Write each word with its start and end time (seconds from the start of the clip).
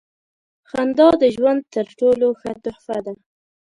•خندا 0.69 1.07
د 1.21 1.23
ژوند 1.35 1.61
تر 1.73 1.87
ټولو 1.99 2.27
ښه 2.39 2.51
تحفه 2.63 2.97
ده. 3.05 3.13